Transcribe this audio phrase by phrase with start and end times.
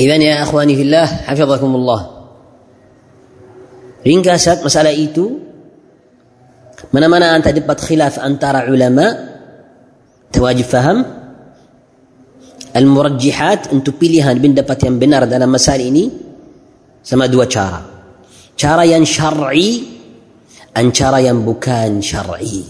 [0.00, 2.00] إذا يا أخواني في الله حفظكم الله
[4.06, 5.30] إن كاسات مسألة إيتو
[6.92, 9.14] من منا أن تدبت خلاف أن ترى علماء
[10.32, 11.04] تواجب فهم
[12.76, 16.10] المرجحات أن تبليها بين دبت بنار دانا مسألة إني
[17.02, 17.82] سما دوا شارا
[18.56, 19.82] شارا ين شرعي
[20.76, 22.64] أن شارا ين بكان شرعي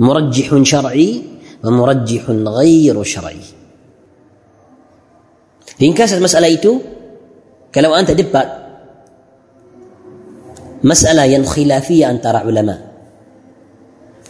[0.00, 1.22] مرجح شرعي
[1.64, 3.59] ومرجح غير شرعي
[5.80, 6.76] Ringkas masalah itu
[7.72, 8.44] kalau anda debat
[10.84, 12.76] masalah yang khilafiyah antara ulama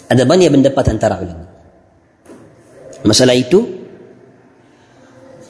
[0.06, 1.46] ada banyak pendapat antara ulama
[3.02, 3.66] masalah itu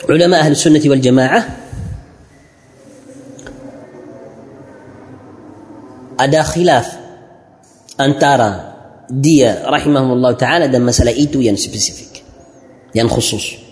[0.08, 1.44] ulama ahli sunnah wal jamaah
[6.16, 6.86] ada khilaf
[8.00, 8.50] antara
[9.08, 12.24] dia rahimahullah ta'ala dan masalah itu yang spesifik
[12.96, 13.69] yang khusus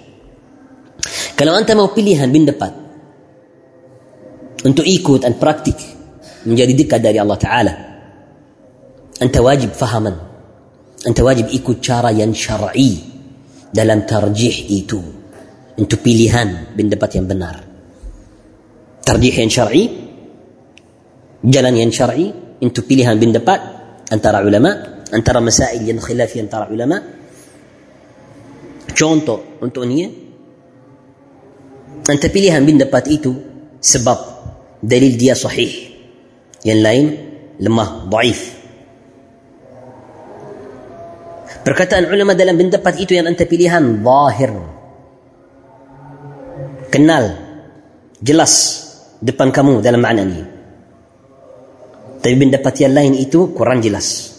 [1.38, 2.72] Kalau anda mau pilihan pendapat
[4.66, 5.78] untuk ikut dan praktik
[6.42, 7.74] menjadi dekat dari Allah Ta'ala
[9.22, 10.18] anda wajib fahaman
[11.06, 12.98] anda wajib ikut cara yang syar'i
[13.70, 14.98] dalam tarjih itu
[15.78, 17.56] untuk pilihan pendapat yang benar.
[19.06, 19.84] Tarjih yang syar'i
[21.46, 23.60] jalan yang syar'i untuk pilihan pendapat
[24.10, 24.74] antara ulama
[25.14, 26.98] antara masail yang khilafi antara ulama.
[28.90, 30.27] Contoh untuk ini
[32.08, 33.36] Anta pilihan pendapat itu
[33.84, 34.18] sebab
[34.80, 35.92] dalil dia sahih.
[36.64, 37.06] Yang lain
[37.60, 38.56] lemah, daif.
[41.68, 44.52] Perkataan ulama dalam pendapat itu yang anta pilihan zahir.
[46.88, 47.24] Kenal
[48.24, 48.52] jelas
[49.20, 50.42] depan kamu dalam makna ini.
[52.24, 54.32] Tapi pendapat yang lain itu kurang jelas.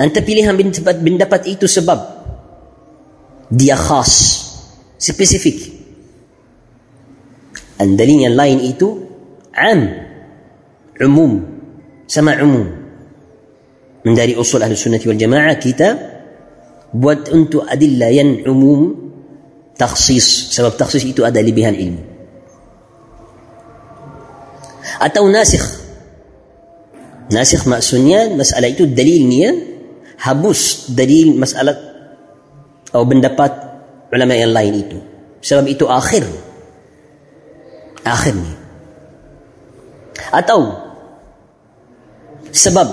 [0.00, 2.00] Anta pilihan pendapat itu sebab
[3.52, 4.45] dia khas
[4.96, 5.76] spesifik.
[7.76, 8.88] Dan dalil yang lain itu
[9.52, 9.80] am.
[11.00, 11.32] Umum.
[12.08, 12.66] Sama umum.
[14.06, 15.88] Dari usul ahli sunnah wal jamaah kita
[16.94, 19.10] buat untuk adillah yang umum
[19.76, 20.54] takhsis.
[20.56, 22.02] Sebab takhsis itu ada lebihan ilmu.
[25.02, 25.66] Atau nasikh.
[27.28, 29.52] Nasikh maksudnya masalah itu dalilnya
[30.22, 31.74] habus dalil masalah
[32.86, 33.65] atau pendapat
[34.16, 34.98] ulama yang lain itu
[35.44, 36.24] sebab itu akhir
[38.02, 38.54] akhirnya
[40.32, 40.60] atau
[42.50, 42.88] sebab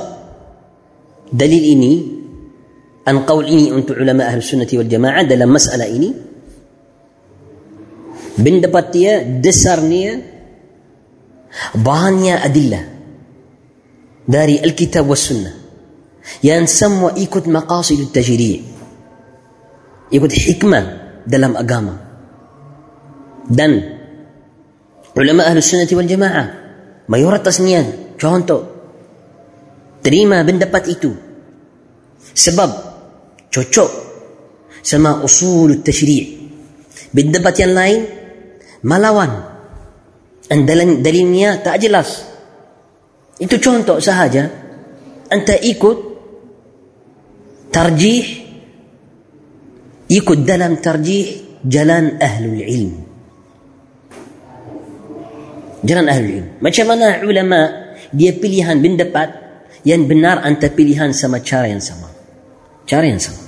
[1.32, 1.94] dalil ini
[3.08, 6.12] an qaul ini untuk ulama ahli sunnah wal jamaah dalam masalah ini
[8.38, 10.22] pendapat dia dasarnya
[11.78, 12.84] bahannya adillah
[14.24, 15.54] dari Alkitab was Sunnah
[16.40, 18.64] yang semua ikut maqasid tajri'
[20.10, 21.96] ikut hikmah dalam agama.
[23.44, 23.72] Dan
[25.14, 26.48] ulama ahli sunnah wal jamaah
[27.12, 28.62] mayoritasnya contoh
[30.04, 31.12] terima pendapat itu.
[32.34, 32.70] Sebab
[33.52, 33.92] cocok
[34.84, 36.44] sama usul tashri'
[37.14, 38.00] pendapat yang lain
[38.84, 39.32] melawan
[40.50, 40.68] dan
[41.04, 42.26] dalilnya tak jelas.
[43.40, 44.50] Itu contoh sahaja.
[45.32, 45.98] Anda ikut
[47.74, 48.43] tarjih
[50.14, 52.94] ikut dalam tarjih jalan ahlul ilm.
[55.82, 56.48] Jalan ahlul ilm.
[56.62, 57.60] Macam mana ulama
[58.14, 59.30] dia pilihan pendapat
[59.82, 62.14] yang benar anta pilihan sama cara yang sama?
[62.86, 63.42] Cara yang sama.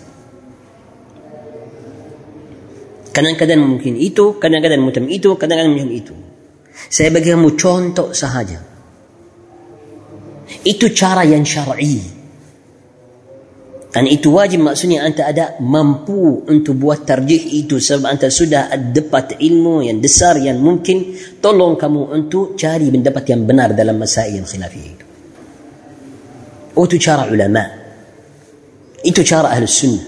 [3.13, 6.15] Kadang-kadang mungkin itu kadang-kadang macam itu kadang-kadang macam itu.
[6.91, 8.59] Saya bagi kamu contoh sahaja.
[10.67, 12.14] Itu cara yang syar'i
[13.95, 19.39] Dan itu wajib maksudnya anda ada mampu untuk buat tarjih itu sebab anda sudah dapat
[19.39, 24.43] ilmu yang besar yang mungkin tolong kamu untuk cari pendapat yang benar dalam masail yang
[24.43, 25.05] khilafiyah itu.
[26.75, 27.63] Oh, itu cara ulama.
[28.99, 30.07] Itu cara ahli sunnah.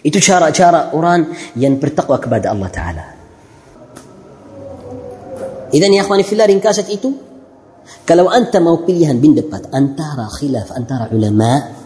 [0.00, 3.06] Itu cara-cara orang yang bertakwa kepada Allah Ta'ala.
[5.68, 7.12] Idan ya akhwani fillah ringkasan itu
[8.08, 11.84] kalau anda mau pilihan pendapat antara khilaf antara ulama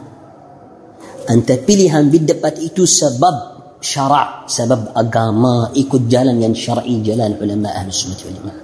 [1.30, 7.94] Anta pilihan berdebat itu sebab syarak, sebab agama, ikut jalan yang syar'i, jalan ulama ahli
[7.94, 8.58] sunnah wal jamaah.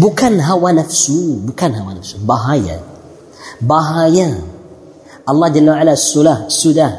[0.00, 2.80] Bukan hawa nafsu, bukan hawa nafsu, bahaya.
[3.60, 4.40] Bahaya.
[5.28, 6.90] Allah Jalla wa'ala sudah, sudah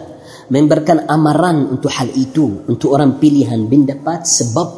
[0.53, 4.69] memberikan amaran untuk hal itu, untuk orang pilihan pendapat sebab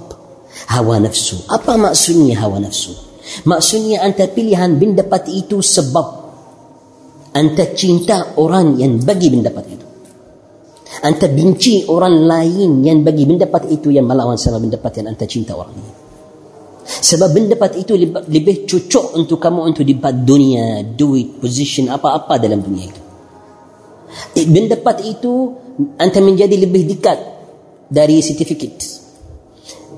[0.71, 1.43] hawa nafsu.
[1.51, 2.95] Apa maksudnya hawa nafsu?
[3.43, 6.22] Maksudnya anta pilihan pendapat itu sebab
[7.33, 9.83] anda cinta orang yang bagi pendapat itu
[11.01, 15.57] Anta benci orang lain yang bagi pendapat itu yang melawan sama pendapat yang anta cinta
[15.57, 15.91] orang ini.
[16.83, 17.97] Sebab pendapat itu
[18.29, 23.01] lebih cocok untuk kamu untuk dapat dunia, duit, position, apa-apa dalam dunia itu.
[24.37, 25.33] Pendapat itu
[25.97, 27.19] anta menjadi lebih dekat
[27.89, 28.77] dari sertifikat.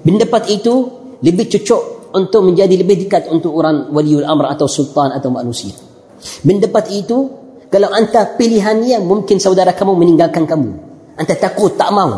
[0.01, 0.73] Pendapat itu
[1.19, 1.81] lebih cocok
[2.15, 5.75] untuk menjadi lebih dekat untuk orang waliul amr atau sultan atau manusia.
[6.41, 10.71] Pendapat itu kalau anta pilihannya mungkin saudara kamu meninggalkan kamu.
[11.19, 12.13] Anta takut tak mau.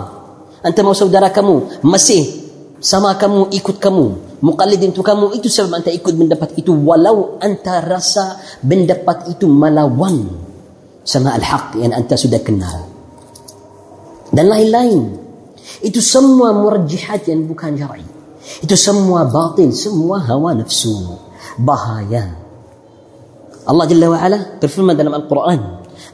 [0.62, 2.46] Anta mau saudara kamu masih
[2.78, 4.06] sama kamu ikut kamu
[4.46, 6.74] muqallid untuk kamu itu sebab anta ikut pendapat itu.
[6.74, 10.30] Walau anta rasa pendapat itu melawan
[11.02, 12.86] sama al-haq yang anta sudah kenal.
[14.30, 15.26] Dan lain-lain.
[15.78, 18.06] Itu semua murjihat yang bukan syar'i.
[18.64, 21.18] Itu semua batil semua hawa nafsu.
[21.60, 22.47] Bahaya
[23.68, 25.60] الله جل وعلا قال في المدلم القرآن.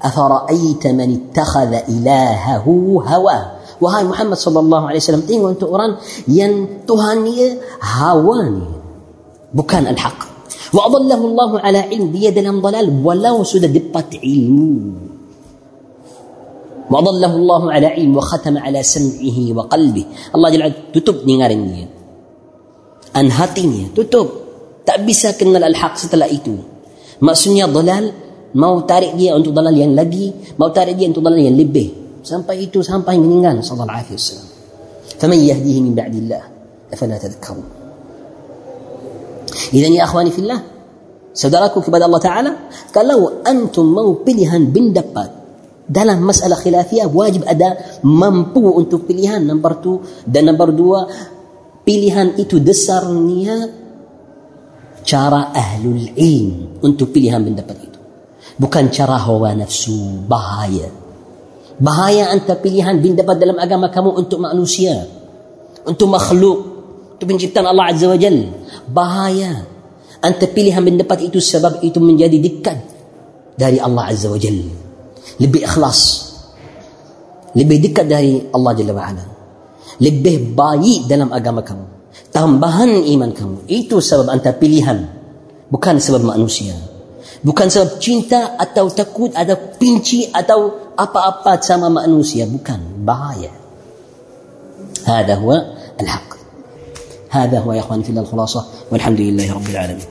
[0.03, 2.65] أفرأيت من اتخذ إلهه
[3.05, 3.39] هوى؟
[3.81, 5.95] وهاي محمد صلى الله عليه وسلم تين وأنت أوران
[6.27, 8.67] ين تهاني هواني.
[9.53, 10.19] بكان الحق.
[10.73, 14.93] وأضله الله على علم بيد لم ضلال ولو سد دقة علم
[16.91, 20.05] وأضله الله على علم وختم على سمعه وقلبه.
[20.35, 21.87] الله جل وعلا تتب نيارني
[23.13, 24.27] أنهاتيني تتب
[24.85, 26.72] تأبسا كن الحق ستلأيتوه
[27.21, 28.09] Maksudnya dalal
[28.57, 32.01] mau tarik dia untuk dalal yang lagi, mau tarik dia untuk dalal yang lebih.
[32.23, 34.47] sampai itu sampai meninggal sallallahu alaihi wasallam.
[35.19, 36.43] Faman yahdihi min ba'dillah
[36.87, 37.67] afala tadhakkarun
[39.73, 40.61] idan ya akhwani fillah
[41.33, 42.51] saudaraku kepada Allah taala
[42.93, 45.43] kalau antum mau pilihan bin dapat
[45.83, 49.43] dalam masalah khilafiyah wajib ada mampu untuk pilihan.
[49.43, 50.99] Nombor tu dan nombor dua
[51.83, 53.82] pilihan itu dasarnya
[55.03, 57.99] cara ahlul ilm untuk pilihan pendapat itu
[58.57, 61.03] bukan cara hawa nafsu bahaya
[61.81, 64.93] Bahaya anta pilihan bin dapat dalam agama kamu untuk manusia.
[65.83, 66.57] Untuk makhluk.
[67.17, 68.37] Untuk penciptaan Allah Azza wa Jal.
[68.89, 69.65] Bahaya.
[70.21, 72.77] Anta pilihan bin dapat itu sebab itu menjadi dekat
[73.57, 74.55] dari Allah Azza wa Jal.
[75.41, 76.31] Lebih ikhlas.
[77.57, 79.25] Lebih dekat dari Allah Jalla wa'ala.
[80.01, 81.85] Lebih baik dalam agama kamu
[82.32, 83.58] Tambahan iman kamu.
[83.68, 85.06] Itu sebab anta pilihan.
[85.68, 86.74] Bukan sebab manusia.
[87.44, 93.54] Bukan sebab cinta atau takut atau pinci atau apa-apa sama manusia bukan bahaya
[95.08, 95.64] هذا هو
[96.00, 96.34] الحق
[97.30, 100.06] هذا هو يا اخواني في الخلاصه والحمد لله رب العالمين